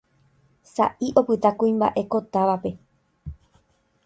[0.73, 2.71] sa'i opyta kuimba'e ko távape